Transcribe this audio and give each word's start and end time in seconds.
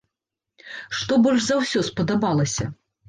Што 0.99 1.19
больш 1.25 1.41
за 1.49 1.59
ўсё 1.63 1.79
спадабалася? 1.91 2.69